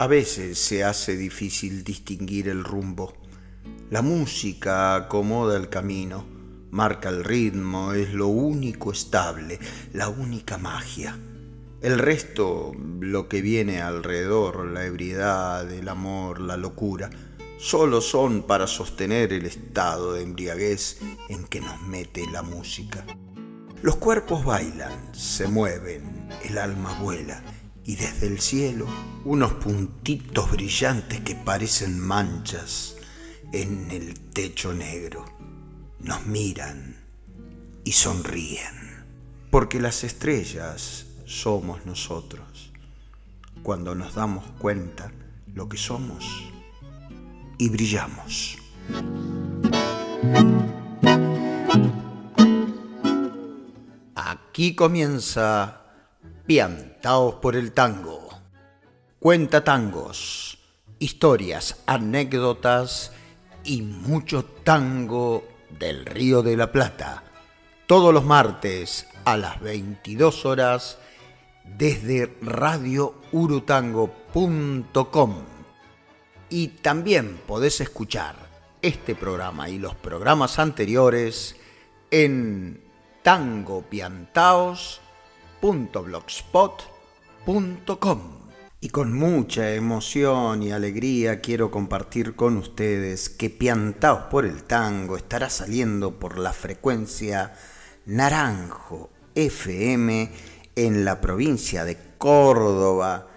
[0.00, 3.12] A veces se hace difícil distinguir el rumbo.
[3.90, 6.24] La música acomoda el camino,
[6.70, 9.58] marca el ritmo, es lo único estable,
[9.92, 11.18] la única magia.
[11.82, 17.10] El resto, lo que viene alrededor, la ebriedad, el amor, la locura,
[17.58, 20.98] solo son para sostener el estado de embriaguez
[21.28, 23.04] en que nos mete la música.
[23.82, 27.42] Los cuerpos bailan, se mueven, el alma vuela
[27.90, 28.86] y desde el cielo
[29.24, 32.94] unos puntitos brillantes que parecen manchas
[33.52, 35.24] en el techo negro
[35.98, 36.96] nos miran
[37.82, 39.04] y sonríen,
[39.50, 42.70] porque las estrellas somos nosotros
[43.64, 45.10] cuando nos damos cuenta
[45.52, 46.24] lo que somos
[47.58, 48.56] y brillamos.
[54.14, 55.80] Aquí comienza
[56.50, 58.28] Piantaos por el tango.
[59.20, 60.58] Cuenta tangos,
[60.98, 63.12] historias, anécdotas
[63.62, 65.46] y mucho tango
[65.78, 67.22] del Río de la Plata.
[67.86, 70.98] Todos los martes a las 22 horas
[71.62, 75.34] desde radiourutango.com.
[76.48, 78.34] Y también podés escuchar
[78.82, 81.54] este programa y los programas anteriores
[82.10, 82.82] en
[83.22, 85.09] tangopiantaos.com
[88.80, 95.18] Y con mucha emoción y alegría quiero compartir con ustedes que Piantaos por el Tango
[95.18, 97.54] estará saliendo por la frecuencia
[98.06, 100.30] Naranjo FM
[100.76, 103.28] en la provincia de Córdoba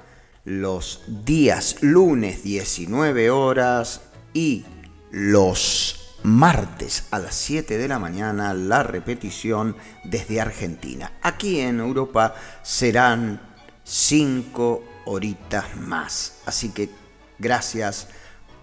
[0.45, 4.01] los días lunes 19 horas
[4.33, 4.65] y
[5.11, 11.11] los martes a las 7 de la mañana la repetición desde Argentina.
[11.21, 13.41] Aquí en Europa serán
[13.83, 16.41] 5 horitas más.
[16.45, 16.89] Así que
[17.39, 18.07] gracias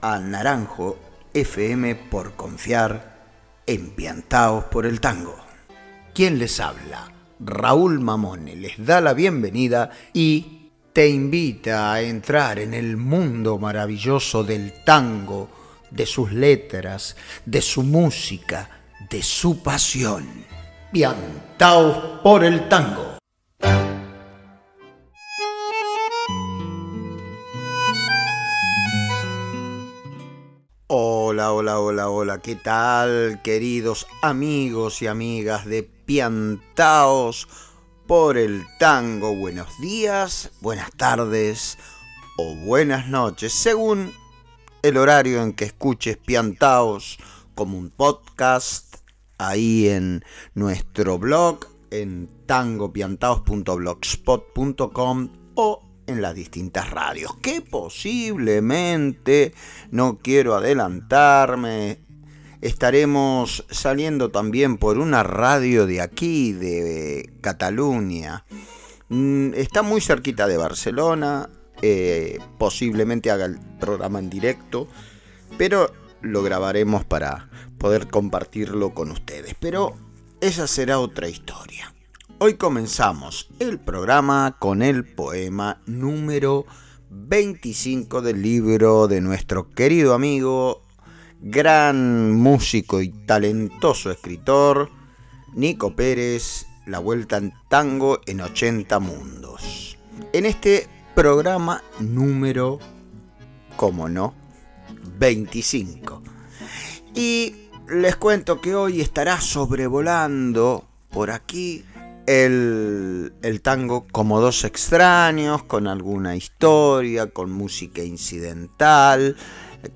[0.00, 0.98] a Naranjo
[1.34, 3.20] FM por confiar
[3.66, 5.36] en Piantaos por el Tango.
[6.14, 7.12] ¿Quién les habla?
[7.38, 14.42] Raúl Mamone les da la bienvenida y te invita a entrar en el mundo maravilloso
[14.42, 15.59] del tango
[15.90, 18.68] de sus letras, de su música,
[19.10, 20.26] de su pasión.
[20.92, 23.18] Piantaos por el tango.
[30.92, 37.46] Hola, hola, hola, hola, ¿qué tal queridos amigos y amigas de Piantaos
[38.08, 39.36] por el tango?
[39.36, 41.78] Buenos días, buenas tardes
[42.36, 44.12] o buenas noches, según
[44.82, 47.18] el horario en que escuches Piantaos
[47.54, 48.96] como un podcast
[49.38, 50.24] ahí en
[50.54, 57.36] nuestro blog en tangopiantaos.blogspot.com o en las distintas radios.
[57.36, 59.52] Que posiblemente
[59.90, 62.00] no quiero adelantarme
[62.60, 68.44] estaremos saliendo también por una radio de aquí de Cataluña.
[69.08, 71.48] Mm, está muy cerquita de Barcelona
[71.82, 74.88] eh, posiblemente haga el programa en directo,
[75.58, 75.92] pero
[76.22, 77.48] lo grabaremos para
[77.78, 79.54] poder compartirlo con ustedes.
[79.58, 79.96] Pero
[80.40, 81.94] esa será otra historia.
[82.38, 86.64] Hoy comenzamos el programa con el poema número
[87.10, 90.82] 25 del libro de nuestro querido amigo,
[91.40, 94.90] gran músico y talentoso escritor,
[95.54, 99.98] Nico Pérez, La Vuelta en Tango en 80 Mundos.
[100.32, 100.88] En este
[101.20, 102.78] programa número,
[103.76, 104.32] como no,
[105.18, 106.22] 25.
[107.14, 111.84] Y les cuento que hoy estará sobrevolando por aquí
[112.26, 119.36] el, el, tango como dos extraños, con alguna historia, con música incidental,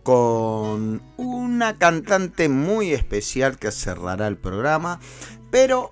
[0.03, 5.01] con una cantante muy especial que cerrará el programa,
[5.51, 5.89] pero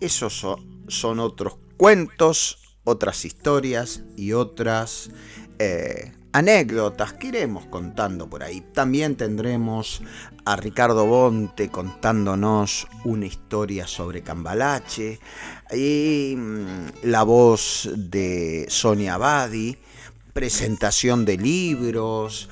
[0.00, 2.57] esos son, son otros cuentos,
[2.88, 5.10] otras historias y otras
[5.58, 8.62] eh, anécdotas que iremos contando por ahí.
[8.72, 10.02] También tendremos
[10.44, 15.20] a Ricardo Bonte contándonos una historia sobre Cambalache
[15.72, 19.76] y mm, la voz de Sonia Badi
[20.32, 22.48] presentación de libros,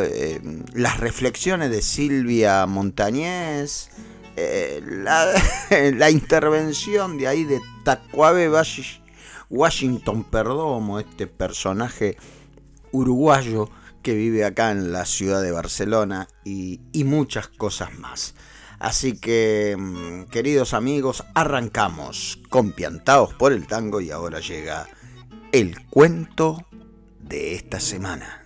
[0.00, 0.40] eh,
[0.72, 3.90] las reflexiones de Silvia Montañez,
[4.40, 9.02] eh, la, intervención de ahí de Tacuave Valle
[9.50, 12.16] Washington Perdomo, este personaje
[12.92, 13.68] uruguayo
[14.02, 18.34] que vive acá en la ciudad de Barcelona y, muchas cosas más.
[18.78, 24.86] Así que, mm, queridos amigos, arrancamos con Piantaos por el Tango y ahora llega
[25.52, 26.64] el cuento
[27.20, 28.37] de esta semana.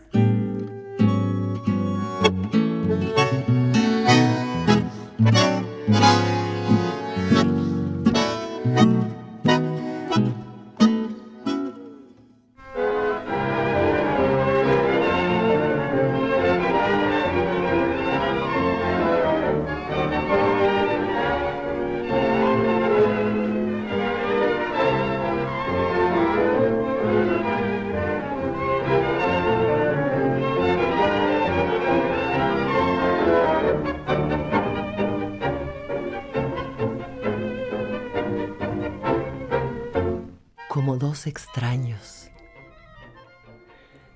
[41.26, 42.30] Extraños.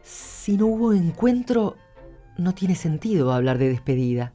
[0.03, 1.77] Si no hubo encuentro,
[2.39, 4.33] no tiene sentido hablar de despedida.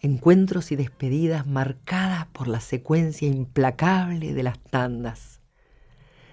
[0.00, 5.40] Encuentros y despedidas marcadas por la secuencia implacable de las tandas.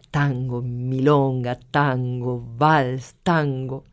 [0.10, 3.84] Tango, milonga, tango, vals, tango.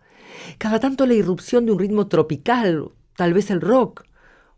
[0.59, 4.05] Cada tanto la irrupción de un ritmo tropical, tal vez el rock,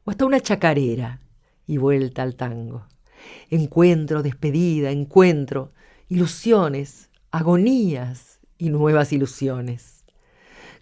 [0.05, 1.21] o hasta una chacarera,
[1.67, 2.87] y vuelta al tango.
[3.51, 5.73] Encuentro, despedida, encuentro,
[6.09, 10.05] ilusiones, agonías y nuevas ilusiones.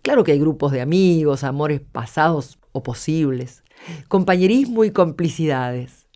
[0.03, 3.65] Claro que hay grupos de amigos, amores pasados o posibles,
[4.09, 6.07] compañerismo y complicidades.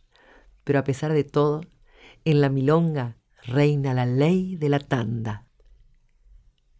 [0.64, 1.62] Pero a pesar de todo,
[2.25, 5.46] en la milonga reina la ley de la tanda.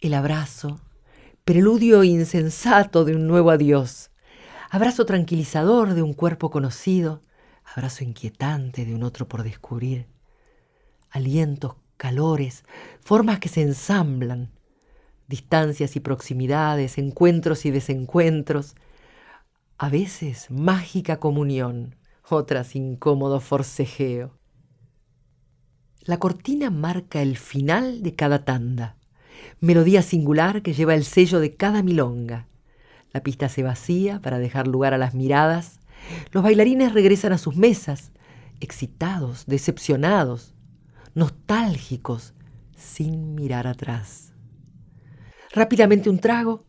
[0.01, 0.81] El abrazo,
[1.45, 4.11] preludio insensato de un nuevo adiós,
[4.71, 7.23] abrazo tranquilizador de un cuerpo conocido,
[7.65, 10.07] abrazo inquietante de un otro por descubrir,
[11.11, 12.65] alientos calores,
[13.01, 14.51] formas que se ensamblan,
[15.29, 18.75] distancias y proximidades, encuentros y desencuentros,
[19.77, 21.97] a veces mágica comunión,
[22.29, 24.33] otras incómodo forcejeo.
[26.01, 28.97] La cortina marca el final de cada tanda,
[29.61, 32.47] melodía singular que lleva el sello de cada milonga.
[33.13, 35.81] La pista se vacía para dejar lugar a las miradas,
[36.33, 38.13] los bailarines regresan a sus mesas,
[38.61, 40.55] excitados, decepcionados,
[41.19, 42.33] nostálgicos,
[42.77, 44.33] sin mirar atrás.
[45.51, 46.65] Rápidamente un trago,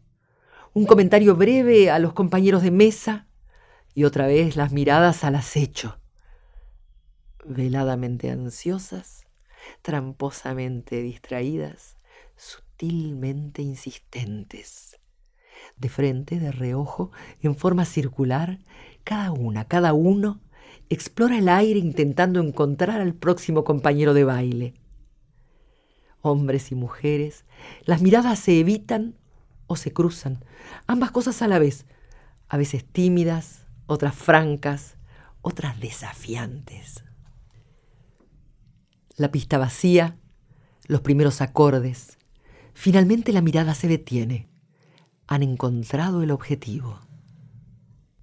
[0.73, 3.27] un comentario breve a los compañeros de mesa
[3.93, 5.99] y otra vez las miradas al acecho.
[7.45, 9.27] Veladamente ansiosas,
[9.83, 11.97] tramposamente distraídas,
[12.35, 14.99] sutilmente insistentes.
[15.77, 17.11] De frente, de reojo,
[17.41, 18.57] en forma circular,
[19.03, 20.41] cada una, cada uno
[20.89, 24.73] explora el aire intentando encontrar al próximo compañero de baile.
[26.21, 27.45] Hombres y mujeres,
[27.85, 29.15] las miradas se evitan
[29.67, 30.43] o se cruzan,
[30.87, 31.85] ambas cosas a la vez,
[32.47, 34.97] a veces tímidas, otras francas,
[35.41, 37.03] otras desafiantes.
[39.15, 40.17] La pista vacía,
[40.87, 42.17] los primeros acordes,
[42.73, 44.49] finalmente la mirada se detiene.
[45.27, 46.99] Han encontrado el objetivo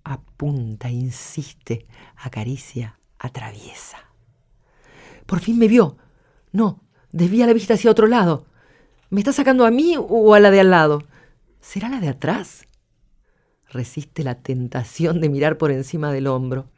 [0.06, 1.86] apunta, insiste,
[2.16, 3.98] acaricia, atraviesa.
[5.26, 5.96] Por fin me vio.
[6.52, 8.46] No, desvía la vista hacia otro lado.
[9.10, 11.02] ¿Me está sacando a mí o a la de al lado?
[11.60, 12.66] ¿Será la de atrás?
[13.68, 16.70] Resiste la tentación de mirar por encima del hombro.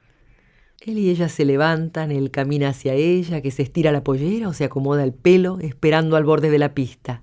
[0.81, 4.55] Él y ella se levantan, él camina hacia ella, que se estira la pollera o
[4.55, 7.21] se acomoda el pelo, esperando al borde de la pista.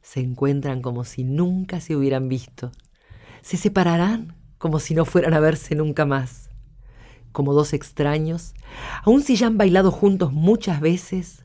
[0.00, 2.70] Se encuentran como si nunca se hubieran visto.
[3.42, 6.50] Se separarán como si no fueran a verse nunca más.
[7.32, 8.54] Como dos extraños,
[9.02, 11.44] aun si ya han bailado juntos muchas veces,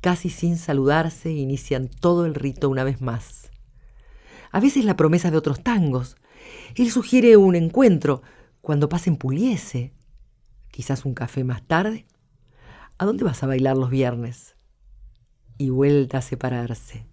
[0.00, 3.50] casi sin saludarse, inician todo el rito una vez más.
[4.50, 6.16] A veces la promesa de otros tangos.
[6.74, 8.22] Él sugiere un encuentro
[8.60, 9.92] cuando pasen Puliese,
[10.70, 12.06] quizás un café más tarde.
[12.98, 14.56] ¿A dónde vas a bailar los viernes?
[15.58, 17.06] Y vuelta a separarse.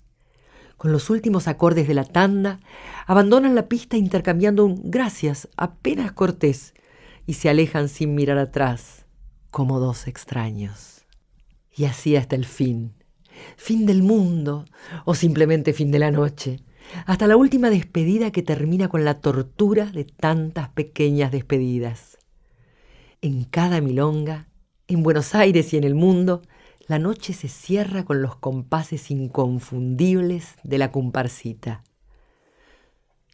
[0.80, 2.62] Con los últimos acordes de la tanda,
[3.06, 6.74] abandonan la pista intercambiando un gracias apenas cortés
[7.28, 9.06] y se alejan sin mirar atrás,
[9.52, 11.02] como dos extraños.
[11.76, 12.94] Y así hasta el fin,
[13.58, 14.64] fin del mundo
[15.04, 16.62] o simplemente fin de la noche,
[17.06, 22.18] hasta la última despedida que termina con la tortura de tantas pequeñas despedidas.
[23.22, 24.48] En cada milonga,
[24.88, 26.42] en Buenos Aires y en el mundo,
[26.90, 31.84] la noche se cierra con los compases inconfundibles de la comparsita.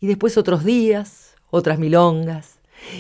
[0.02, 2.60] Y después otros días, otras milongas,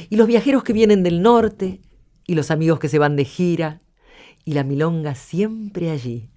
[0.09, 1.81] y los viajeros que vienen del norte,
[2.25, 3.81] y los amigos que se van de gira,
[4.45, 6.29] y la milonga siempre allí,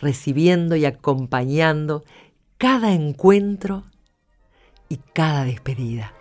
[0.00, 2.04] recibiendo y acompañando
[2.58, 3.82] cada encuentro
[4.88, 6.15] y cada despedida.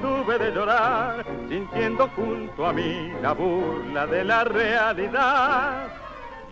[0.00, 5.88] Tuve de llorar, sintiendo junto a mí la burla de la realidad.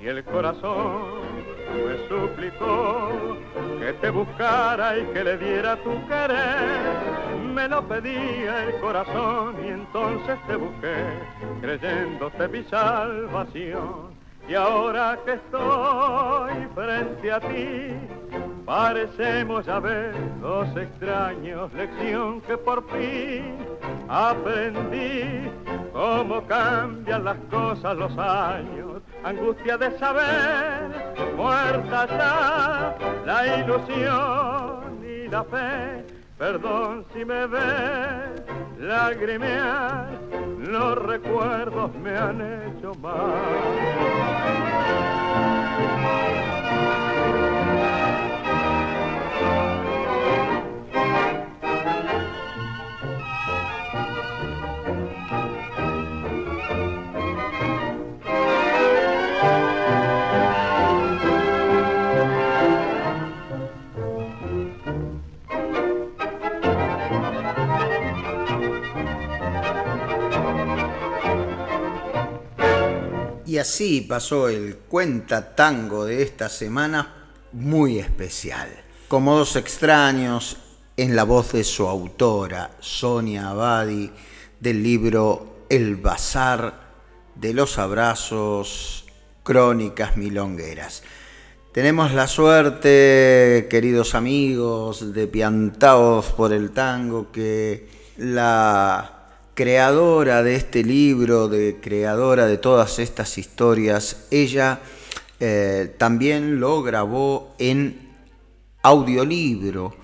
[0.01, 1.21] Y el corazón
[1.75, 3.37] me suplicó
[3.79, 7.21] que te buscara y que le diera tu querer.
[7.55, 10.97] Me lo pedía el corazón y entonces te busqué,
[11.61, 14.11] creyéndote mi salvación.
[14.49, 17.95] Y ahora que estoy frente a ti,
[18.71, 23.57] parecemos ya ver dos extraños, lección que por fin
[24.09, 25.51] aprendí
[25.93, 32.97] cómo cambian las cosas los años, angustia de saber, muerta ya
[33.27, 36.05] la ilusión y la fe.
[36.39, 38.41] Perdón si me ves
[38.79, 40.11] lagrimear,
[40.61, 43.91] los recuerdos me han hecho mal.
[73.61, 78.69] Así pasó el cuenta tango de esta semana muy especial.
[79.09, 80.57] Como dos extraños
[80.97, 84.11] en la voz de su autora, Sonia Abadi,
[84.59, 86.89] del libro El Bazar
[87.35, 89.07] de los Abrazos,
[89.43, 91.03] Crónicas Milongueras.
[91.73, 99.20] Tenemos la suerte, queridos amigos, de piantados por el tango, que la
[99.61, 104.81] creadora de este libro, de creadora de todas estas historias, ella
[105.39, 108.09] eh, también lo grabó en
[108.83, 109.95] audiolibro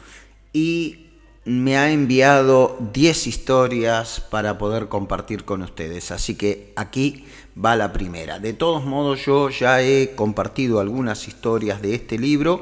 [0.52, 1.06] y
[1.46, 6.10] me ha enviado 10 historias para poder compartir con ustedes.
[6.10, 7.25] Así que aquí
[7.56, 8.38] va la primera.
[8.38, 12.60] De todos modos, yo ya he compartido algunas historias de este libro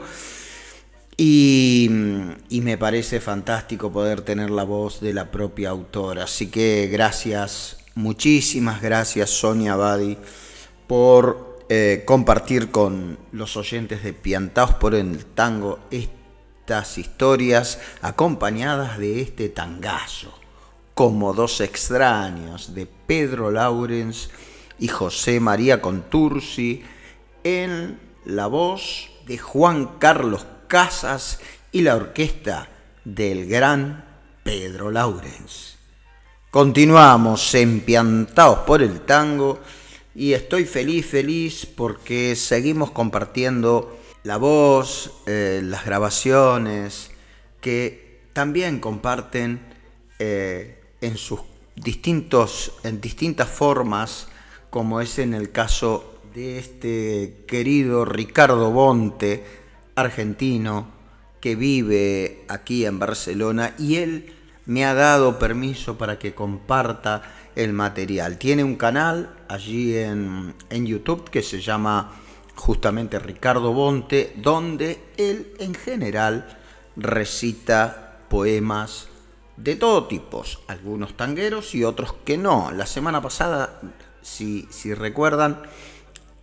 [1.16, 1.88] y,
[2.62, 6.24] me parece fantástico poder tener la voz de la propia autora.
[6.24, 10.16] Así que gracias, muchísimas gracias Sonia Badi
[10.86, 19.20] por eh, compartir con los oyentes de Piantaos por el Tango estas historias acompañadas de
[19.20, 20.36] este tangazo,
[20.94, 24.30] como dos extraños de Pedro Laurens
[24.78, 26.82] y José María Contursi
[27.44, 31.38] en la voz de Juan Carlos Casas
[31.70, 32.68] y la orquesta
[33.04, 34.04] del gran
[34.42, 35.76] Pedro Laurens.
[36.50, 39.60] Continuamos empiantados por el tango
[40.16, 47.12] y estoy feliz, feliz porque seguimos compartiendo la voz, eh, las grabaciones
[47.60, 49.60] que también comparten
[50.18, 51.38] eh, en sus
[51.76, 54.26] distintos, en distintas formas,
[54.70, 59.62] como es en el caso de este querido Ricardo Bonte,
[59.94, 60.88] argentino
[61.40, 64.32] que vive aquí en Barcelona y él
[64.66, 67.22] me ha dado permiso para que comparta
[67.54, 68.38] el material.
[68.38, 72.12] Tiene un canal allí en, en YouTube que se llama
[72.54, 76.58] justamente Ricardo Bonte, donde él en general
[76.96, 79.08] recita poemas
[79.56, 82.70] de todo tipo, algunos tangueros y otros que no.
[82.72, 83.80] La semana pasada,
[84.22, 85.62] si, si recuerdan,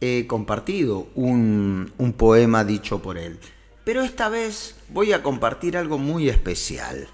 [0.02, 3.40] he compartido un, poema dicho por él.
[3.86, 7.08] Pero esta vez voy a compartir algo muy especial.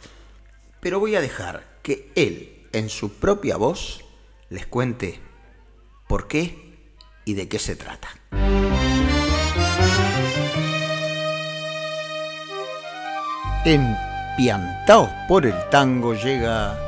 [0.80, 4.04] Pero voy a dejar que él, en su propia voz,
[4.50, 5.20] les cuente
[6.08, 6.78] por qué
[7.26, 8.08] y de qué se trata.
[13.66, 13.96] En
[14.38, 16.80] Piantaos por el Tango llega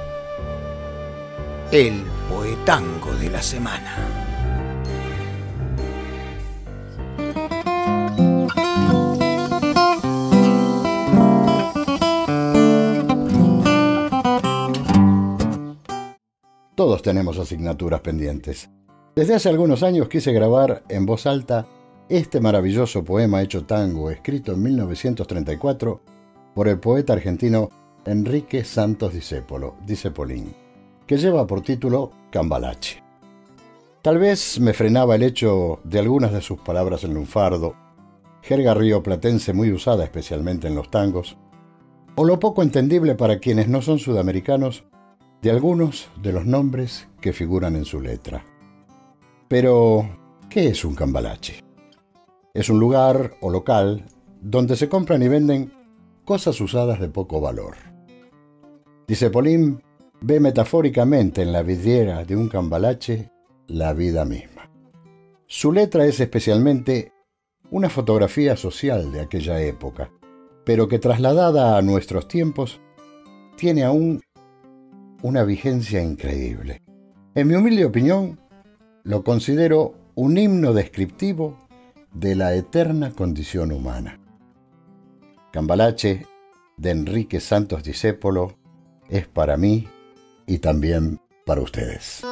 [1.72, 4.29] el poetango de la semana.
[16.90, 18.68] Todos tenemos asignaturas pendientes.
[19.16, 21.68] Desde hace algunos años quise grabar en voz alta
[22.10, 26.02] este maravilloso poema hecho tango, escrito en 1934
[26.56, 27.70] por el poeta argentino
[28.06, 30.52] Enrique Santos Discépolo, Discepolín,
[31.06, 33.04] que lleva por título Cambalache.
[34.02, 37.76] Tal vez me frenaba el hecho de algunas de sus palabras en lunfardo,
[38.42, 41.38] jerga rioplatense muy usada especialmente en los tangos,
[42.16, 44.86] o lo poco entendible para quienes no son sudamericanos
[45.42, 48.44] de algunos de los nombres que figuran en su letra.
[49.48, 50.10] Pero,
[50.50, 51.64] ¿qué es un cambalache?
[52.54, 54.06] Es un lugar o local
[54.42, 55.72] donde se compran y venden
[56.26, 57.76] cosas usadas de poco valor.
[59.08, 59.82] Dice Polín,
[60.22, 63.32] ve metafóricamente en la vidriera de un cambalache
[63.68, 64.70] la vida misma.
[65.48, 67.14] Su letra es especialmente
[67.72, 70.12] una fotografía social de aquella época,
[70.66, 72.82] pero que trasladada a nuestros tiempos
[73.56, 74.22] tiene aún
[75.22, 76.82] una vigencia increíble.
[77.36, 78.40] En mi humilde opinión,
[79.04, 81.58] lo considero un himno descriptivo
[82.14, 84.20] de la eterna condición humana.
[85.52, 86.26] Cambalache,
[86.78, 88.58] de Enrique Santos Discépolo,
[89.10, 89.88] es para mí
[90.48, 92.24] y también para ustedes.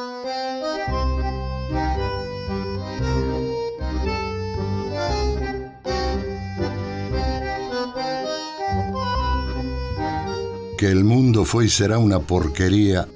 [10.78, 13.08] Que el mundo fue y será una porquería,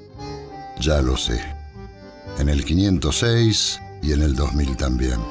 [0.81, 1.41] ya lo sé.
[2.37, 5.21] En el 506 y en el 2000 también.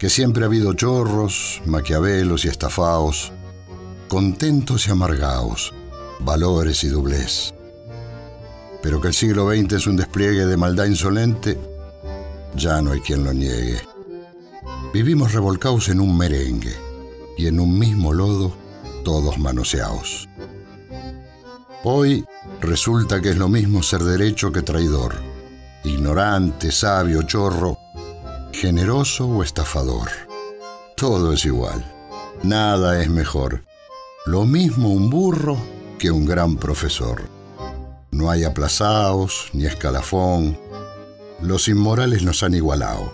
[0.00, 3.30] Que siempre ha habido chorros, maquiavelos y estafaos,
[4.08, 5.72] contentos y amargaos,
[6.18, 7.54] valores y doblez.
[8.82, 11.56] Pero que el siglo XX es un despliegue de maldad insolente,
[12.56, 13.80] ya no hay quien lo niegue.
[14.92, 16.74] Vivimos revolcados en un merengue
[17.38, 18.52] y en un mismo lodo,
[19.04, 20.28] todos manoseados.
[21.84, 22.24] Hoy
[22.60, 25.16] resulta que es lo mismo ser derecho que traidor,
[25.82, 27.76] ignorante, sabio, chorro,
[28.52, 30.08] generoso o estafador.
[30.96, 31.84] Todo es igual,
[32.44, 33.64] nada es mejor.
[34.26, 35.56] Lo mismo un burro
[35.98, 37.22] que un gran profesor.
[38.12, 40.56] No hay aplazaos ni escalafón.
[41.40, 43.12] Los inmorales nos han igualado.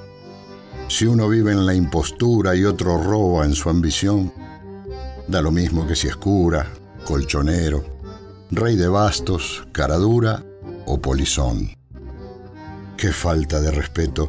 [0.88, 4.30] Si uno vive en la impostura y otro roba en su ambición,
[5.26, 6.70] da lo mismo que si es cura,
[7.06, 7.97] colchonero,
[8.50, 10.42] rey de bastos, caradura
[10.86, 11.76] o polizón.
[12.96, 14.28] Qué falta de respeto,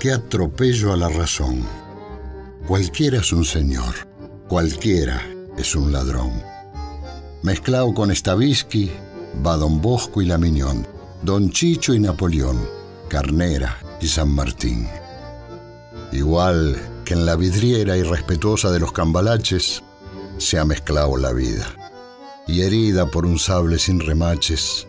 [0.00, 1.62] qué atropello a la razón.
[2.66, 3.94] Cualquiera es un señor,
[4.48, 5.22] cualquiera
[5.56, 6.32] es un ladrón.
[7.42, 8.90] Mezclado con Stavisky,
[9.46, 10.86] va Don Bosco y la Miñón,
[11.22, 12.58] Don Chicho y Napoleón,
[13.08, 14.88] Carnera y San Martín.
[16.10, 19.82] Igual que en la vidriera irrespetuosa de los cambalaches,
[20.38, 21.66] se ha mezclado la vida
[22.48, 24.88] y herida por un sable sin remaches,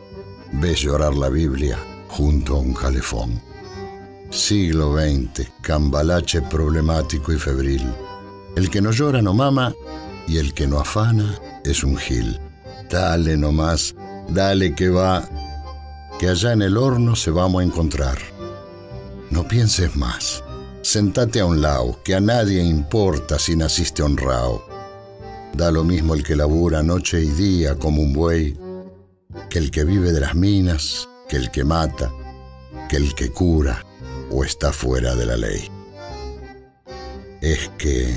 [0.54, 3.42] ves llorar la Biblia junto a un calefón.
[4.32, 7.84] Siglo XX, cambalache problemático y febril.
[8.56, 9.76] El que no llora no mama
[10.28, 12.40] y el que no afana es un gil.
[12.90, 13.94] Dale nomás,
[14.30, 15.28] dale que va,
[16.18, 18.18] que allá en el horno se vamos a encontrar.
[19.32, 20.44] No pienses más,
[20.82, 24.69] sentate a un lado, que a nadie importa si naciste honrado.
[25.54, 28.58] Da lo mismo el que labura noche y día como un buey,
[29.50, 32.12] que el que vive de las minas, que el que mata,
[32.90, 33.86] que el que cura
[34.32, 35.70] o está fuera de la ley.
[37.42, 38.14] Es que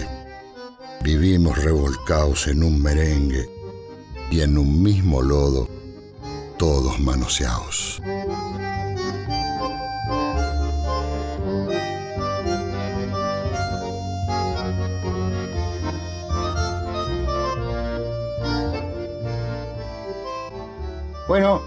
[1.02, 3.48] vivimos revolcados en un merengue
[4.30, 5.68] y en un mismo lodo,
[6.58, 8.00] todos manoseados.
[21.32, 21.62] Bueno,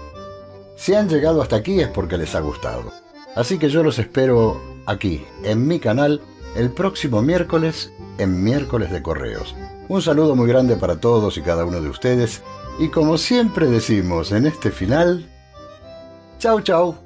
[0.76, 2.92] si han llegado hasta aquí es porque les ha gustado.
[3.34, 6.22] Así que yo los espero aquí, en mi canal,
[6.54, 9.56] el próximo miércoles, en miércoles de correos.
[9.88, 12.44] Un saludo muy grande para todos y cada uno de ustedes.
[12.78, 15.28] Y como siempre decimos en este final,
[16.38, 17.05] chau chau.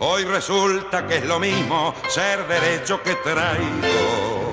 [0.00, 4.52] Hoy resulta que es lo mismo ser derecho que traigo.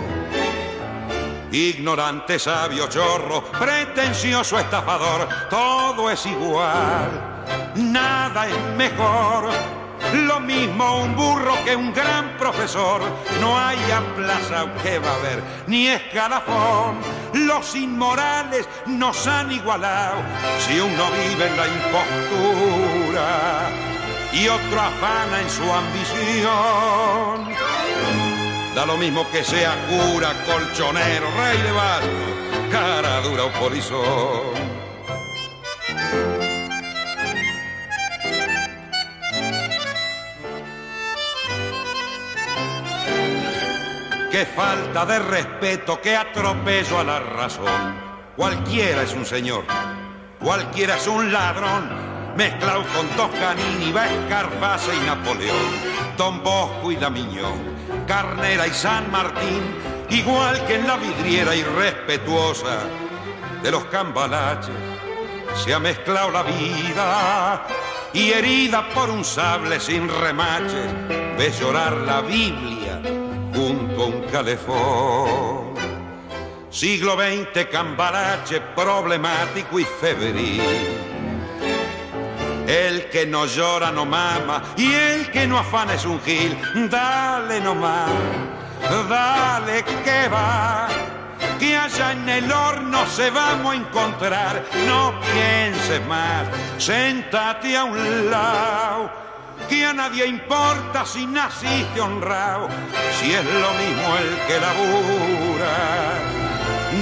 [1.52, 7.44] Ignorante, sabio, chorro, pretencioso, estafador, todo es igual,
[7.76, 9.52] nada es mejor.
[10.14, 13.02] lo mismo un burro que un gran profesor.
[13.40, 13.78] No hay
[14.16, 16.98] plaza que va a haber, ni escalafón.
[17.34, 20.16] Los inmorales nos han igualado
[20.60, 23.06] si uno vive en la impostura
[24.36, 27.56] y otro afana en su ambición.
[28.76, 34.66] Da lo mismo que sea cura, colchonero, rey de barco, cara dura o polizón.
[44.32, 48.04] Qué falta de respeto, qué atropello a la razón.
[48.36, 49.64] Cualquiera es un señor,
[50.42, 55.56] cualquiera es un ladrón, mezclado con Toscanini, Escarfase y Napoleón,
[56.18, 57.76] Don Bosco y Damiñón,
[58.08, 59.64] Carnera y San Martín,
[60.10, 62.80] igual que en la vidriera irrespetuosa
[63.64, 64.76] de los cambalaches,
[65.64, 67.66] se ha mezclado la vida
[68.14, 70.92] y herida por un sable sin remaches,
[71.38, 73.02] ves llorar la Biblia
[73.54, 75.76] junto a un calefón.
[76.70, 81.05] Siglo XX, cambarache problemático y febril.
[82.68, 86.58] El que no llora no mama y el que no afana es un gil.
[86.90, 88.10] Dale nomás,
[89.08, 90.88] dale que va,
[91.60, 94.64] que allá en el horno se vamos a encontrar.
[94.88, 96.48] No pienses más,
[96.78, 99.26] sentate a un lado
[99.70, 102.68] que a nadie importa si naciste honrado,
[103.20, 105.76] si es lo mismo el que labura,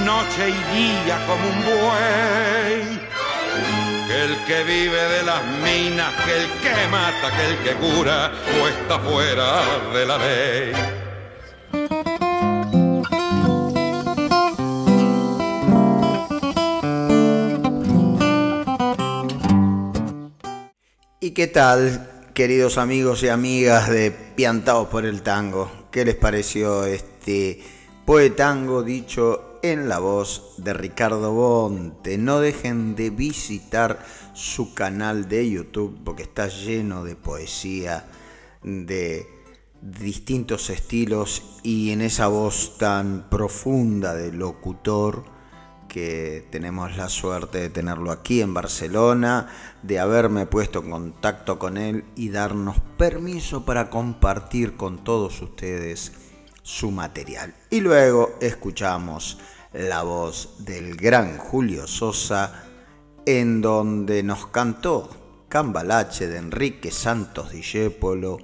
[0.04, 2.93] noche y día como un buey.
[4.06, 8.32] Que el que vive de las minas, que el que mata, que el que cura,
[8.60, 9.62] o está fuera
[9.92, 10.72] de la ley.
[21.20, 22.10] ¿Y qué tal?
[22.34, 25.70] queridos amigos y amigas de Piantados por el Tango.
[25.92, 27.62] ¿Qué les pareció este
[28.04, 32.18] poetango dicho en la voz de Ricardo Bonte?
[32.18, 38.04] No dejen de visitar su canal de YouTube porque está lleno de poesía
[38.62, 39.26] de
[39.80, 45.24] distintos estilos y en esa voz tan profunda de locutor
[45.88, 49.48] que tenemos la suerte de tenerlo aquí en Barcelona,
[49.82, 56.12] de haberme puesto en contacto con él y darnos permiso para compartir con todos ustedes
[56.62, 57.54] su material.
[57.70, 59.38] Y luego escuchamos
[59.74, 62.64] la voz del gran Julio Sosa,
[63.26, 65.10] en donde nos cantó
[65.48, 68.38] Cambalache de Enrique Santos Discépolo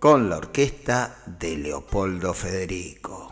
[0.00, 3.28] con la orquesta de Leopoldo Federico.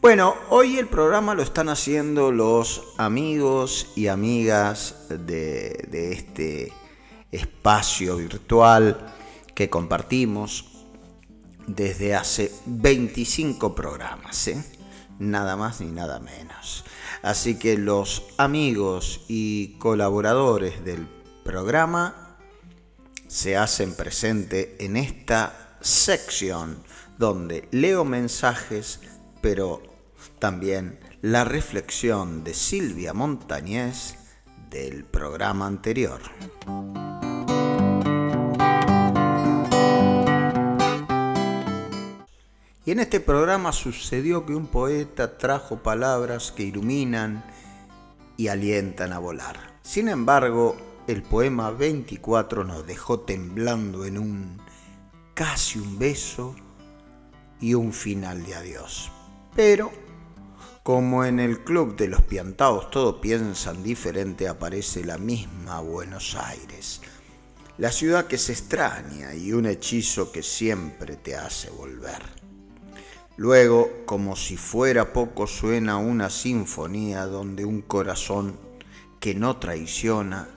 [0.00, 6.72] Bueno, hoy el programa lo están haciendo los amigos y amigas de, este
[7.32, 9.14] espacio virtual
[9.54, 10.84] que compartimos
[11.66, 14.77] desde hace 25 programas, ¿eh?
[15.18, 16.84] Nada más ni nada menos.
[17.22, 21.06] Así que los amigos y colaboradores del
[21.44, 22.36] programa
[23.26, 26.82] se hacen presente en esta sección
[27.18, 29.00] donde leo mensajes
[29.40, 29.82] pero
[30.38, 34.16] también la reflexión de Silvia Montañés
[34.70, 36.20] del programa anterior.
[42.88, 47.44] Y en este programa sucedió que un poeta trajo palabras que iluminan
[48.38, 49.78] y alientan a volar.
[49.82, 50.74] Sin embargo,
[51.06, 54.56] el poema 24 nos dejó temblando en un
[55.34, 56.56] casi un beso
[57.60, 59.12] y un final de adiós.
[59.54, 59.92] Pero,
[60.82, 67.02] como en el club de los piantados todos piensan diferente, aparece la misma Buenos Aires.
[67.76, 72.47] La ciudad que se extraña y un hechizo que siempre te hace volver.
[73.38, 78.58] Luego, como si fuera poco, suena una sinfonía donde un corazón
[79.20, 80.48] que no traiciona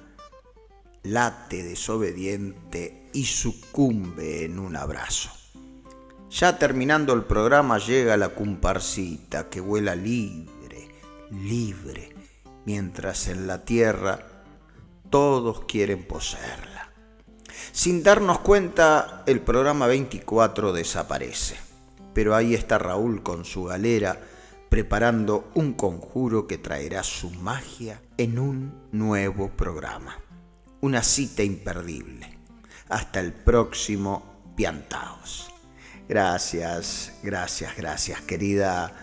[1.04, 5.30] late desobediente y sucumbe en un abrazo.
[6.32, 10.90] Ya terminando el programa llega la comparsita que vuela libre,
[11.30, 12.16] libre,
[12.66, 14.44] mientras en la tierra
[15.12, 16.92] todos quieren poseerla.
[17.74, 21.71] Sin darnos cuenta, el programa 24 desaparece.
[22.14, 24.20] Pero ahí está Raúl con su galera
[24.70, 30.18] preparando un conjuro que traerá su magia en un nuevo programa.
[30.80, 32.38] Una cita imperdible.
[32.88, 35.52] Hasta el próximo Piantaos.
[36.08, 38.94] Gracias, gracias, gracias, querida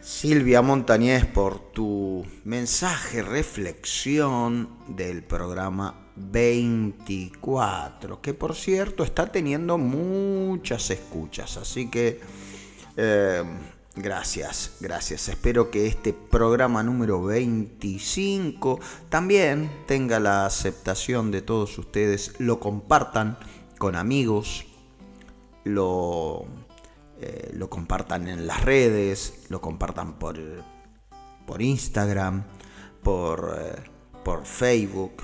[0.00, 10.88] Silvia Montañez, por tu mensaje, reflexión del programa 24, que por cierto está teniendo muchas
[10.88, 12.20] escuchas, así que
[12.98, 13.44] eh,
[13.94, 15.28] gracias, gracias.
[15.28, 23.38] Espero que este programa número 25 también tenga la aceptación de todos ustedes, lo compartan
[23.78, 24.66] con amigos,
[25.64, 26.46] lo,
[27.20, 30.38] eh, compartan en las redes, lo compartan por,
[31.46, 32.44] por Instagram,
[33.02, 33.82] por, eh,
[34.24, 35.22] por Facebook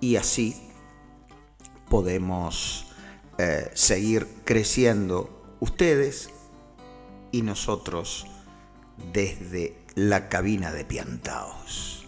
[0.00, 0.54] y así
[1.88, 2.86] podemos
[3.38, 6.33] eh, seguir creciendo ustedes
[7.34, 8.26] y nosotros
[9.12, 12.06] desde la cabina de Piantaos.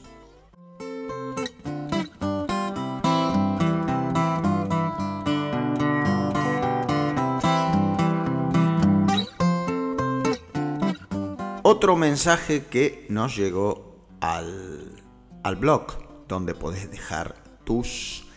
[11.64, 15.02] Otro mensaje que nos llegó al,
[15.42, 17.34] al blog donde podés dejar
[17.64, 18.28] tus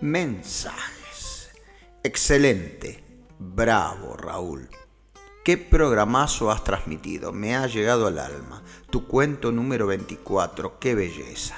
[0.00, 1.50] mensajes.
[2.04, 3.02] Excelente.
[3.40, 4.70] Bravo, Raúl.
[5.46, 7.30] ¿Qué programazo has transmitido?
[7.30, 8.64] Me ha llegado al alma.
[8.90, 11.54] Tu cuento número 24, qué belleza.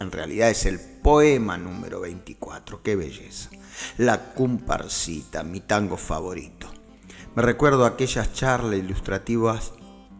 [0.00, 3.50] En realidad es el poema número 24, qué belleza.
[3.96, 6.66] La comparsita, mi tango favorito.
[7.36, 9.72] Me recuerdo aquellas charlas ilustrativas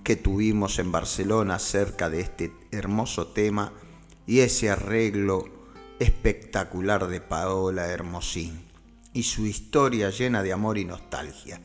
[0.04, 3.72] que tuvimos en Barcelona acerca de este hermoso tema
[4.28, 5.48] y ese arreglo
[5.98, 8.64] espectacular de Paola Hermosín
[9.12, 11.60] y su historia llena de amor y nostalgia.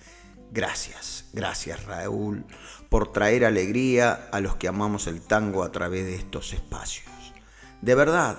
[0.55, 2.45] Gracias, gracias Raúl
[2.89, 7.05] por traer alegría a los que amamos el tango a través de estos espacios.
[7.81, 8.37] De verdad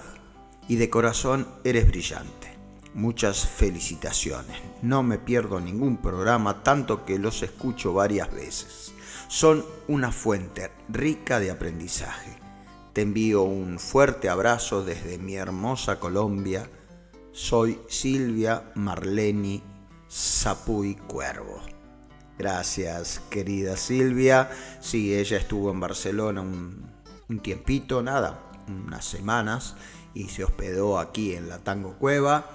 [0.66, 2.57] y de corazón eres brillante.
[2.94, 4.57] Muchas felicitaciones.
[4.83, 8.92] No me pierdo ningún programa, tanto que los escucho varias veces.
[9.29, 12.46] Son una fuente rica de aprendizaje
[12.96, 16.66] te envío un fuerte abrazo desde mi hermosa Colombia.
[17.31, 19.62] Soy Silvia Marleni
[20.11, 21.75] Zapuy Cuervo.
[22.38, 24.51] Gracias, querida Silvia.
[24.81, 29.75] Sí, ella estuvo en Barcelona un, tiempito, nada, unas semanas,
[30.12, 32.51] y se hospedó aquí en la Tango Cueva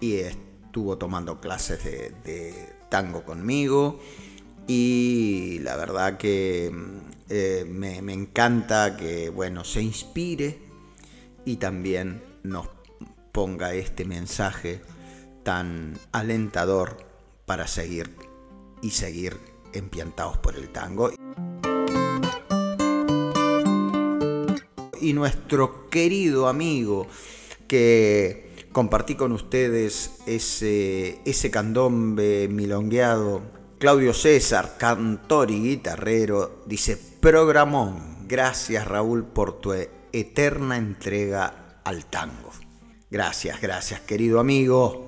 [0.00, 4.00] y estuvo tomando clases de, tango conmigo.
[4.68, 6.72] Y la verdad que
[7.28, 10.58] eh, me, encanta que bueno, se inspire
[11.44, 12.68] y también nos
[13.32, 14.80] ponga este mensaje
[15.42, 16.96] tan alentador
[17.46, 18.14] para seguir
[18.84, 19.38] y seguir
[19.72, 21.10] empiantados por el tango.
[25.00, 27.06] Y nuestro querido amigo
[27.66, 33.42] que compartí con ustedes ese, ese candombe milongueado,
[33.78, 39.72] Claudio César, cantor y guitarrero, dice Programón, gracias Raúl por tu
[40.12, 42.50] eterna entrega al tango.
[43.10, 45.03] Gracias, gracias querido amigo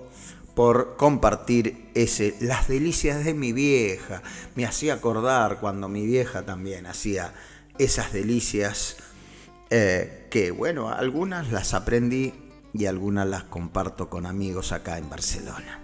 [0.57, 4.23] por compartir ese las delicias de mi vieja.
[4.55, 7.35] Me hacía acordar cuando mi vieja también hacía
[7.77, 8.97] esas delicias
[9.69, 12.33] eh, que bueno, algunas las aprendí
[12.73, 15.83] y algunas las comparto con amigos acá en Barcelona.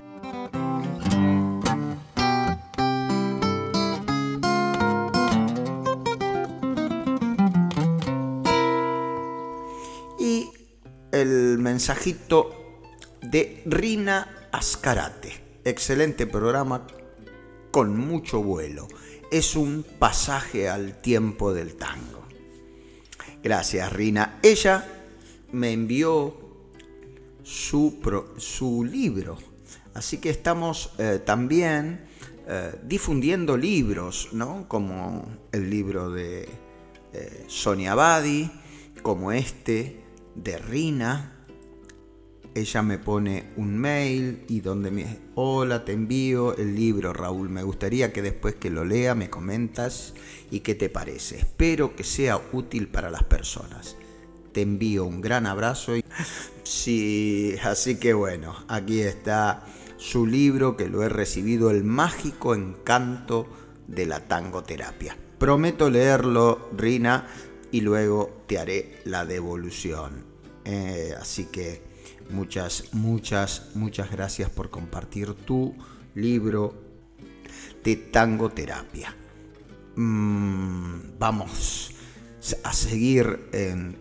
[11.13, 12.51] el mensajito
[13.21, 15.61] de Rina Ascarate.
[15.65, 16.87] Excelente programa
[17.71, 18.87] con mucho vuelo.
[19.31, 22.23] Es un pasaje al tiempo del tango.
[23.43, 24.38] Gracias, Rina.
[24.43, 24.87] Ella
[25.53, 26.37] me envió
[27.43, 29.38] su, libro.
[29.95, 32.05] Así que estamos eh, también
[32.47, 34.69] eh, difundiendo libros, ¿no?
[34.69, 36.49] Como el libro de
[37.12, 38.51] eh, Sonia Badi,
[39.03, 41.42] como este de Rina.
[42.55, 47.49] Ella me pone un mail y donde me hola, te envío el libro, Raúl.
[47.49, 50.12] Me gustaría que después que lo lea me comentas
[50.51, 51.38] y qué te parece.
[51.38, 53.97] Espero que sea útil para las personas.
[54.53, 56.05] Te envío un gran abrazo y
[56.62, 59.65] sí, así que bueno, aquí está
[59.97, 63.47] su libro que lo he recibido, El mágico encanto
[63.87, 65.17] de la tangoterapia.
[65.38, 67.27] Prometo leerlo, Rina,
[67.71, 70.25] y luego te haré la devolución.
[70.65, 71.92] Eh, así que
[72.31, 75.75] muchas, muchas, muchas gracias por compartir tu
[76.15, 76.75] libro
[77.85, 79.15] de tangoterapia.
[79.97, 81.93] Mm, vamos
[82.65, 83.51] a seguir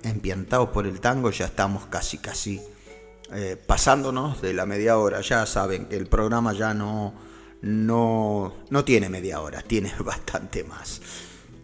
[0.04, 2.62] empiantados por el tango, ya estamos casi, casi
[3.34, 5.22] eh, pasándonos de la media hora.
[5.22, 7.14] Ya saben que el programa ya no,
[7.62, 11.02] no, no tiene media hora, tiene bastante más.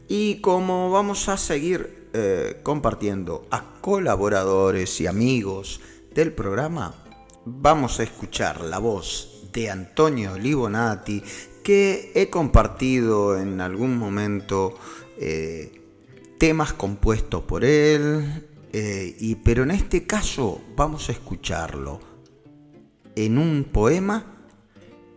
[0.08, 5.82] Y como vamos a seguir eh, compartiendo a colaboradores y amigos
[6.17, 6.95] del programa
[7.45, 11.21] vamos a escuchar la voz de Antonio Libonati
[11.63, 14.73] que he compartido en algún momento
[15.19, 15.80] eh,
[16.39, 21.99] temas compuestos por él, eh, y, pero en este caso vamos a escucharlo
[23.15, 24.25] en un poema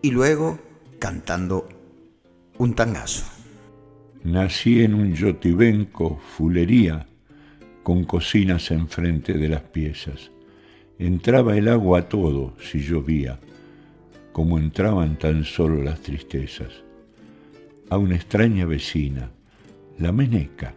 [0.03, 0.59] y luego
[0.99, 1.67] cantando
[2.59, 3.25] un tangazo.
[4.23, 7.07] Nací en un yotibenco, fulería,
[7.83, 10.31] con cocinas enfrente de las piezas.
[11.01, 13.41] Entraba el agua a todo si llovía,
[14.33, 16.85] como entraban tan solo las tristezas.
[17.89, 19.31] A una extraña vecina,
[19.99, 20.75] la meneca,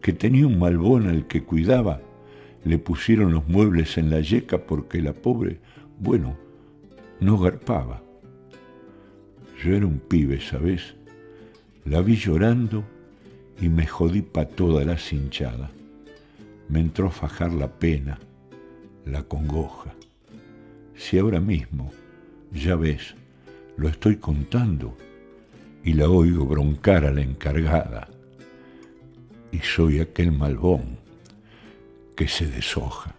[0.00, 2.00] que tenía un malbón al que cuidaba,
[2.64, 5.58] le pusieron los muebles en la yeca porque la pobre,
[5.98, 6.36] bueno,
[7.18, 8.00] no garpaba.
[9.60, 10.94] Yo era un pibe, ¿sabes?
[11.84, 12.84] La vi llorando
[13.60, 15.72] y me jodí pa' toda la cinchada.
[16.68, 18.20] Me entró a fajar la pena,
[19.10, 19.94] la congoja.
[20.94, 21.90] Si ahora mismo,
[22.52, 23.14] ya ves,
[23.76, 24.96] lo estoy contando
[25.84, 28.08] y la oigo broncar a la encargada,
[29.50, 30.98] y soy aquel malbón
[32.14, 33.14] que se deshoja.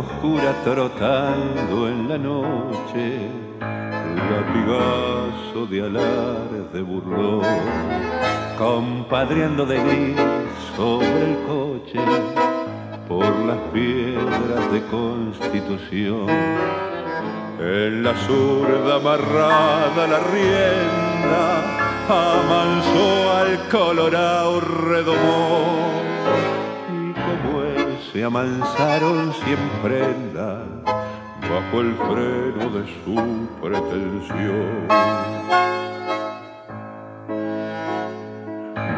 [0.00, 3.49] oscura trotando en la noche,
[4.28, 7.42] latigazo de alar de burlón,
[8.58, 10.16] compadreando de gris
[10.76, 12.00] sobre el coche,
[13.08, 16.28] por las piedras de constitución.
[17.58, 21.42] En la zurda amarrada la rienda,
[22.08, 26.00] amansó al colorado redomón
[28.12, 30.02] se amansaron siempre
[31.50, 33.14] bajo el freno de su
[33.60, 34.86] pretensión.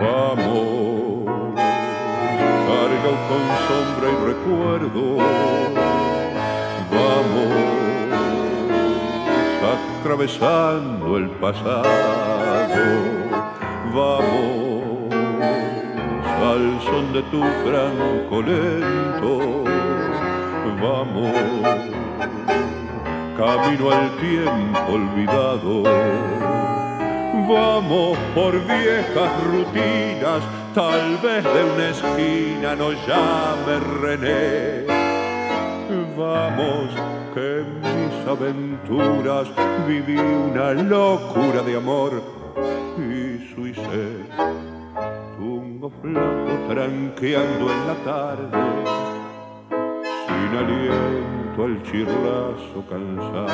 [0.03, 1.55] Vamos,
[2.69, 5.03] carga con sombra y recuerdo.
[6.93, 7.53] Vamos,
[10.01, 11.83] atravesando el pasado.
[13.95, 15.13] Vamos
[16.51, 17.97] al son de tu gran
[18.29, 19.65] colento.
[20.83, 21.92] Vamos,
[23.45, 25.83] camino al tiempo olvidado.
[27.49, 34.87] Vamos por viejas rutinas, tal vez de una esquina nos llame René.
[36.17, 36.91] Vamos,
[37.35, 39.49] que en mis aventuras
[39.89, 42.23] viví una locura de amor
[42.97, 44.23] y suicé
[46.01, 48.59] flaco tranqueando en la tarde,
[50.29, 53.49] sin aliento al chirlazo cansado,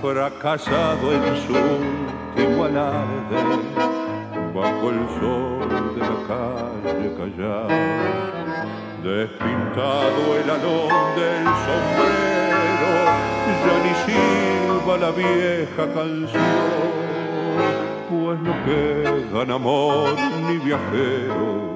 [0.00, 3.42] fracasado en su último alarde,
[4.54, 7.68] bajo el sol de la calle callada,
[9.02, 12.92] despintado el alón del sombrero,
[13.64, 17.10] ya ni silba la vieja canción
[18.08, 20.16] pues no quedan amor
[20.48, 21.69] ni viajeros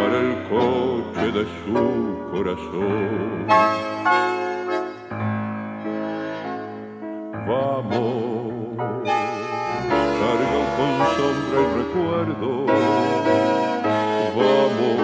[0.00, 1.76] para el coche de su
[2.32, 3.46] corazón.
[7.46, 8.76] Vamos,
[10.20, 12.50] carga con sombra y recuerdo.
[14.36, 15.00] Vamos,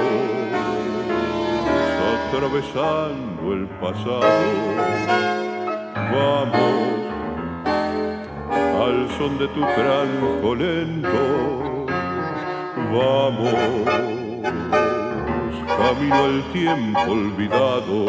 [2.15, 4.47] atravesando el pasado.
[6.15, 6.77] Vamos
[8.85, 11.87] al son de tu tranco lento.
[12.93, 14.26] Vamos,
[15.77, 18.07] camino al tiempo olvidado.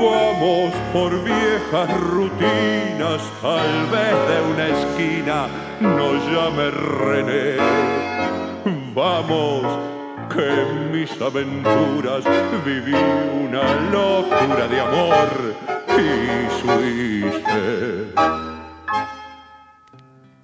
[0.00, 5.46] Vamos por viejas rutinas, tal vez de una esquina
[5.80, 7.56] nos llame René.
[8.94, 9.62] Vamos,
[10.34, 12.24] que en mis aventuras
[12.64, 12.94] viví
[13.44, 15.28] una locura de amor
[15.98, 18.10] y suiste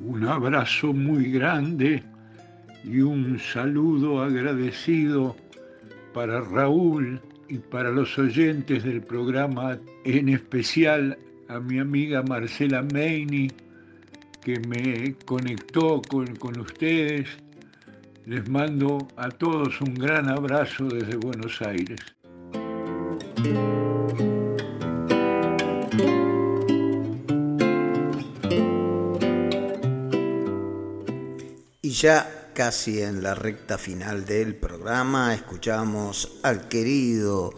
[0.01, 2.03] un abrazo muy grande
[2.87, 5.37] y un saludo agradecido
[6.15, 11.19] para Raúl y para los oyentes del programa, en especial
[11.49, 13.51] a mi amiga Marcela Meini,
[14.41, 17.29] que me conectó con, con ustedes.
[18.25, 22.01] Les mando a todos un gran abrazo desde Buenos Aires.
[32.03, 37.53] ya casi en la recta final del programa escuchamos al querido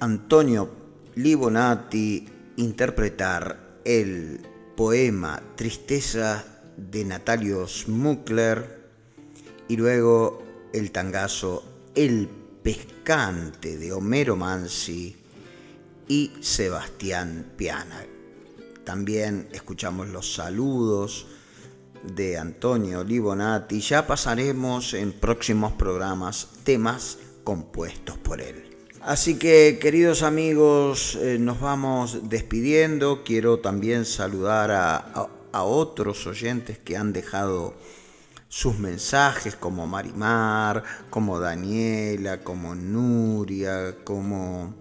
[0.00, 0.68] Antonio
[1.14, 4.40] Libonati interpretar el
[4.76, 6.44] poema Tristeza
[6.76, 8.90] de Natalio Smukler
[9.68, 10.42] y luego
[10.72, 11.62] el tangazo
[11.94, 12.28] El
[12.60, 15.16] pescante de Homero Mansi
[16.08, 18.04] y Sebastián Piana.
[18.82, 21.28] También escuchamos los saludos
[22.02, 23.80] de Antonio Libonati.
[23.80, 28.66] Ya pasaremos en próximos programas temas compuestos por él.
[29.02, 33.22] Así que queridos amigos, eh, nos vamos despidiendo.
[33.24, 34.96] Quiero también saludar a,
[35.52, 37.74] a otros oyentes que han dejado
[38.48, 44.74] sus mensajes como Marimar, como Daniela, como Nuria, como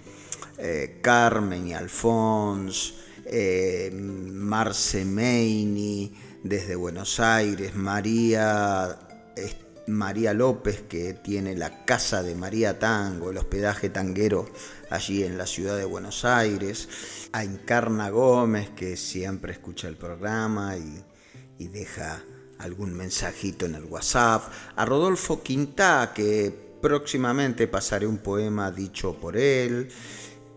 [0.57, 2.95] eh, Carmen y Alfons,
[3.25, 6.11] eh, Marce Meini
[6.43, 8.97] desde Buenos Aires, María,
[9.87, 14.49] María López que tiene la casa de María Tango, el hospedaje tanguero
[14.89, 20.77] allí en la ciudad de Buenos Aires, a Encarna Gómez que siempre escucha el programa
[20.77, 21.03] y,
[21.57, 22.23] y deja
[22.59, 24.43] algún mensajito en el WhatsApp,
[24.75, 29.89] a Rodolfo Quintá, que próximamente pasaré un poema dicho por él,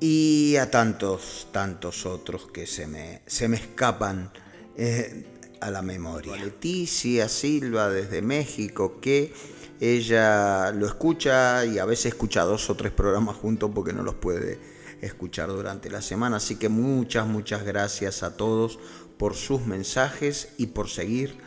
[0.00, 4.32] y a tantos, tantos otros que se me, se me escapan.
[4.76, 5.31] Eh,
[5.62, 6.36] a la memoria.
[6.36, 9.32] Leticia Silva desde México, que
[9.80, 14.14] ella lo escucha y a veces escucha dos o tres programas juntos porque no los
[14.14, 14.58] puede
[15.00, 16.36] escuchar durante la semana.
[16.36, 18.78] Así que muchas, muchas gracias a todos
[19.18, 21.38] por sus mensajes y por seguir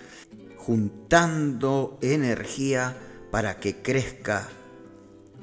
[0.57, 2.97] juntando energía
[3.31, 4.47] para que crezca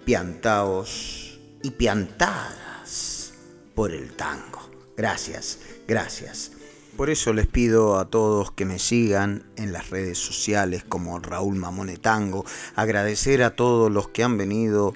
[0.05, 3.33] piantaos y piantadas
[3.75, 4.71] por el tango.
[4.97, 6.52] Gracias, gracias.
[6.97, 11.57] Por eso les pido a todos que me sigan en las redes sociales como Raúl
[11.57, 12.45] Mamone Tango.
[12.77, 14.93] Agradecer a todos los que han venido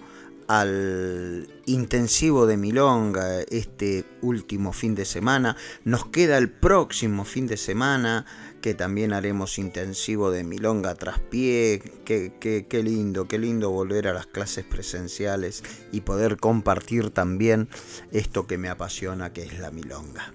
[0.46, 5.56] al intensivo de Milonga este último fin de semana.
[5.84, 8.26] Nos queda el próximo fin de semana
[8.60, 11.82] que también haremos intensivo de Milonga tras pie.
[12.04, 17.68] Qué, qué, lindo, qué lindo volver a las clases presenciales y poder compartir también
[18.12, 20.32] esto que me apasiona que es la Milonga.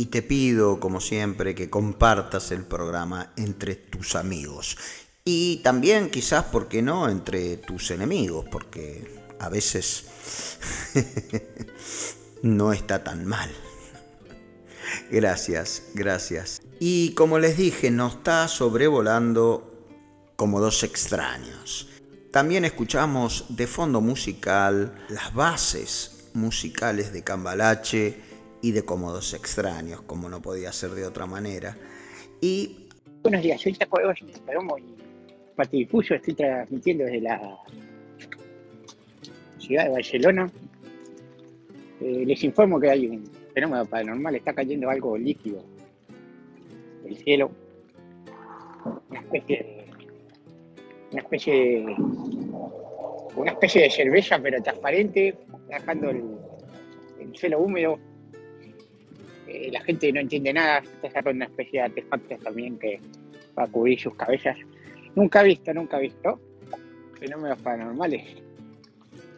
[0.00, 4.78] Y te pido, como siempre, que compartas el programa entre tus amigos.
[5.26, 10.06] Y también quizás, ¿por qué no?, entre tus enemigos, porque a veces
[12.42, 13.50] no está tan mal.
[15.10, 16.62] Gracias, gracias.
[16.78, 19.86] Y como les dije, nos está sobrevolando
[20.36, 21.88] como dos extraños.
[22.30, 28.29] También escuchamos de fondo musical las bases musicales de Cambalache
[28.62, 31.76] y de Cómodos Extraños, como no podía ser de otra manera.
[32.40, 32.88] Y.
[33.22, 34.96] Buenos días, soy de Palomo y
[35.70, 37.58] Difuso, estoy transmitiendo desde la
[39.58, 40.50] ciudad de Barcelona.
[42.00, 45.62] Eh, les informo que hay un fenómeno paranormal, está cayendo algo líquido
[47.04, 47.50] del cielo,
[49.10, 49.84] una especie de,
[51.12, 51.96] una especie de,
[53.36, 55.36] una especie de cerveza pero transparente,
[55.68, 56.24] dejando el,
[57.20, 57.98] el cielo húmedo.
[59.50, 63.00] Eh, la gente no entiende nada, está sacando una especie de artefactos también que
[63.58, 64.56] va a cubrir sus cabezas.
[65.14, 66.40] Nunca visto, nunca visto
[67.18, 68.40] fenómenos paranormales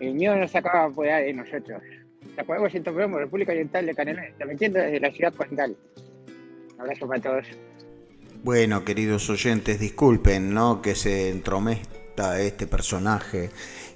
[0.03, 1.83] el miedo no se acaba ahí de nosotros.
[2.37, 5.77] La podemos en República Oriental de Canadá, transmitiendo desde la ciudad condal.
[6.75, 7.47] Un abrazo para todos.
[8.43, 10.83] Bueno, queridos oyentes, disculpen, ¿no?
[10.83, 13.51] Que se entrometa este personaje.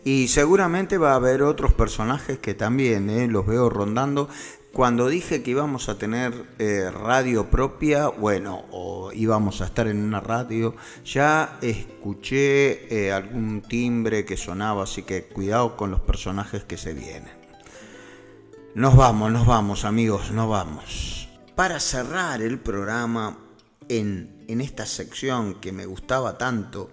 [0.05, 3.27] Y seguramente va a haber otros personajes que también ¿eh?
[3.27, 4.29] los veo rondando
[4.77, 10.05] cuando dije que íbamos a tener eh, radio propia, bueno, o íbamos a estar en
[10.05, 16.64] una radio, ya escuché eh, algún timbre que sonaba, así que cuidado con los personajes
[16.64, 17.33] que se vienen.
[18.74, 21.31] Nos vamos, nos vamos amigos, nos vamos.
[21.55, 23.39] Para cerrar el programa
[23.89, 26.91] en, en esta sección que me gustaba tanto,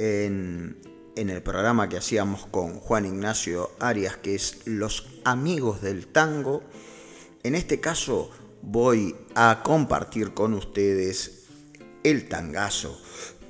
[0.00, 0.76] en,
[1.14, 6.64] en el programa que hacíamos con Juan Ignacio Arias, que es Los Amigos del Tango,
[7.46, 8.30] en este caso
[8.62, 11.44] voy a compartir con ustedes
[12.02, 13.00] el tangazo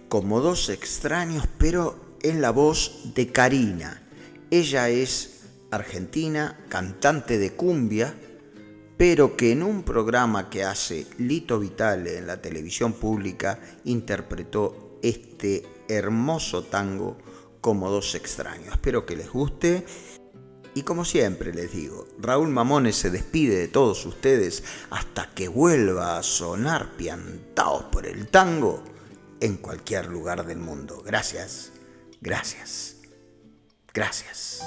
[0.09, 4.03] como dos extraños, pero en la voz de Karina.
[4.51, 5.41] Ella es
[5.71, 8.15] argentina, cantante de cumbia,
[8.97, 15.65] pero que en un programa que hace Lito Vitale en la televisión pública interpretó este
[15.89, 17.19] hermoso tango
[17.61, 18.75] como dos extraños.
[18.75, 19.85] Espero que les guste
[20.77, 26.19] y como siempre les digo, Raúl Mamones se despide de todos ustedes hasta que vuelva
[26.19, 28.85] a sonar piantaos por el tango
[29.41, 31.03] en cualquier lugar del mundo.
[31.03, 31.73] Gracias,
[32.21, 32.97] gracias,
[33.95, 34.67] gracias.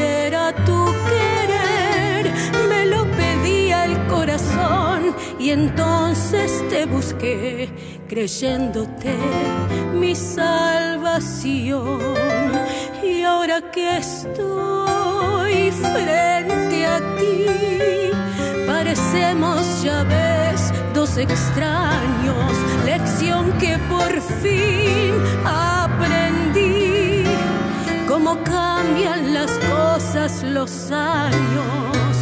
[5.41, 7.67] y entonces te busqué
[8.07, 9.15] creyéndote
[9.93, 11.99] mi salvación.
[13.03, 17.45] Y ahora que estoy frente a ti,
[18.67, 22.51] parecemos ya ves dos extraños,
[22.85, 27.23] lección que por fin aprendí.
[28.07, 32.15] Cómo cambian las cosas los años,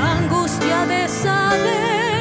[0.00, 2.11] angustia de saber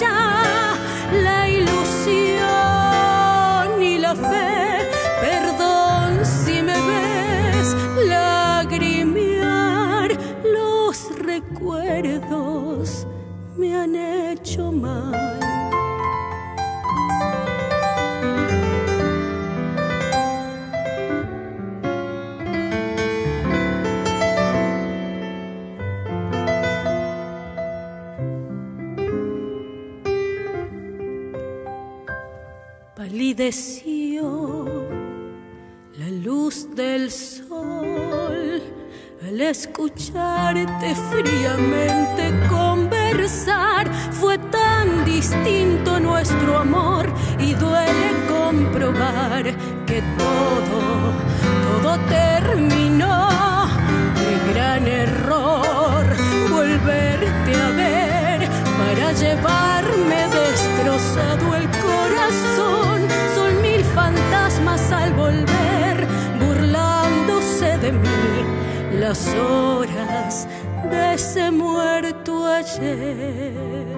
[0.00, 0.74] ya
[1.12, 2.46] la ilusión
[3.82, 4.88] y la fe.
[5.20, 7.74] Perdón si me ves
[8.06, 9.38] lagrimear
[10.44, 13.06] los recuerdos
[13.56, 15.57] me han hecho mal.
[33.38, 34.88] Palideció
[35.96, 38.60] la luz del sol
[39.24, 43.88] al escucharte fríamente conversar.
[44.10, 47.06] Fue tan distinto nuestro amor
[47.38, 49.44] y duele comprobar
[49.86, 51.12] que todo,
[51.62, 53.28] todo terminó.
[54.16, 56.06] Qué gran error
[56.50, 62.97] volverte a ver para llevarme destrozado el corazón.
[64.76, 66.06] Al volver,
[66.38, 70.46] burlándose de mí las horas
[70.90, 73.96] de ese muerto ayer.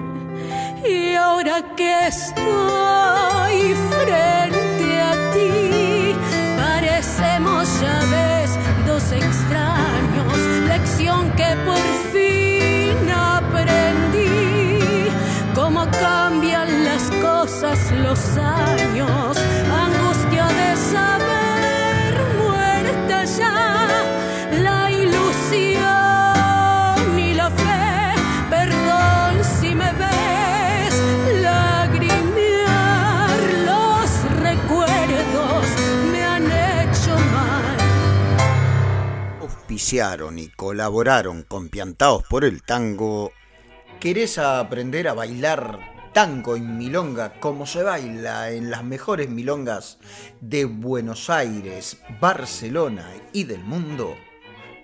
[0.83, 6.15] Y ahora que estoy frente a ti,
[6.57, 8.57] parecemos ya ves
[8.87, 15.09] dos extraños, lección que por fin aprendí.
[15.53, 19.37] Cómo cambian las cosas los años,
[39.91, 43.33] Y colaboraron con Piantaos por el Tango.
[43.99, 49.97] ¿Querés aprender a bailar tango y milonga como se baila en las mejores milongas
[50.39, 54.15] de Buenos Aires, Barcelona y del mundo?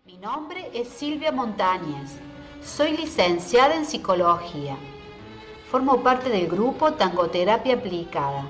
[0.08, 2.27] Mi nombre es Silvia Montañez.
[2.68, 4.76] Soy licenciada en psicología.
[5.72, 8.44] Formo parte del grupo Tangoterapia Aplicada.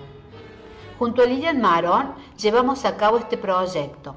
[0.97, 4.15] Junto a Lilian Marón llevamos a cabo este proyecto.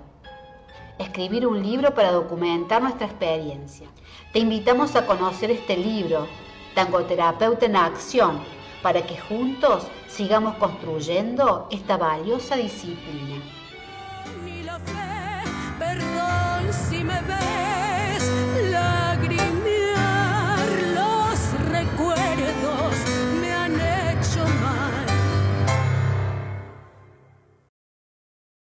[0.99, 3.89] Escribir un libro para documentar nuestra experiencia.
[4.33, 6.27] Te invitamos a conocer este libro,
[6.75, 8.41] Tangoterapeuta en Acción,
[8.83, 13.43] para que juntos sigamos construyendo esta valiosa disciplina.
[15.79, 17.21] Perdón si me